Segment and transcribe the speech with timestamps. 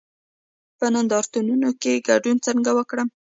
[0.77, 3.07] په نندارتونونو کې ګډون څنګه وکړم؟